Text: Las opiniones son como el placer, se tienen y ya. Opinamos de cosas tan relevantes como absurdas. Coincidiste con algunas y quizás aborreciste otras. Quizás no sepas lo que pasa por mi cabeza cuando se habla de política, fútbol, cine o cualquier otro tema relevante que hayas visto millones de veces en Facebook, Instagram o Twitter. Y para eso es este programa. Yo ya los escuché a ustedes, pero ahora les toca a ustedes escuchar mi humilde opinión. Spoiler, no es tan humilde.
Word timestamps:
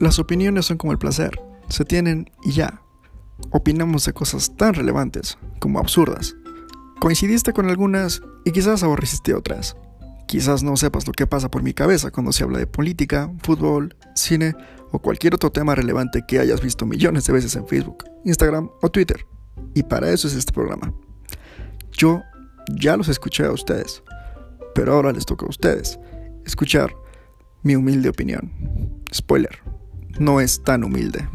Las 0.00 0.18
opiniones 0.18 0.66
son 0.66 0.76
como 0.76 0.92
el 0.92 0.98
placer, 0.98 1.38
se 1.68 1.84
tienen 1.84 2.30
y 2.42 2.52
ya. 2.52 2.82
Opinamos 3.50 4.04
de 4.04 4.12
cosas 4.12 4.56
tan 4.56 4.74
relevantes 4.74 5.38
como 5.60 5.78
absurdas. 5.78 6.34
Coincidiste 7.00 7.52
con 7.52 7.68
algunas 7.68 8.22
y 8.44 8.52
quizás 8.52 8.82
aborreciste 8.82 9.34
otras. 9.34 9.76
Quizás 10.26 10.62
no 10.62 10.76
sepas 10.76 11.06
lo 11.06 11.12
que 11.12 11.26
pasa 11.26 11.50
por 11.50 11.62
mi 11.62 11.74
cabeza 11.74 12.10
cuando 12.10 12.32
se 12.32 12.44
habla 12.44 12.58
de 12.58 12.66
política, 12.66 13.32
fútbol, 13.42 13.96
cine 14.14 14.54
o 14.90 14.98
cualquier 14.98 15.34
otro 15.34 15.50
tema 15.50 15.74
relevante 15.74 16.24
que 16.26 16.38
hayas 16.38 16.60
visto 16.60 16.86
millones 16.86 17.26
de 17.26 17.32
veces 17.32 17.54
en 17.56 17.66
Facebook, 17.66 18.04
Instagram 18.24 18.70
o 18.80 18.90
Twitter. 18.90 19.26
Y 19.74 19.82
para 19.82 20.10
eso 20.10 20.28
es 20.28 20.34
este 20.34 20.52
programa. 20.52 20.92
Yo 21.92 22.22
ya 22.76 22.96
los 22.96 23.08
escuché 23.08 23.44
a 23.44 23.52
ustedes, 23.52 24.02
pero 24.74 24.94
ahora 24.94 25.12
les 25.12 25.26
toca 25.26 25.46
a 25.46 25.50
ustedes 25.50 25.98
escuchar 26.44 26.94
mi 27.62 27.76
humilde 27.76 28.08
opinión. 28.08 28.52
Spoiler, 29.12 29.58
no 30.18 30.40
es 30.40 30.62
tan 30.62 30.84
humilde. 30.84 31.28